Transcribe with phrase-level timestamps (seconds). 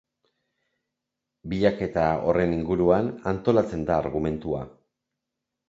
[1.51, 4.67] Bilaketa horren inguruan antolatzen da argumentua.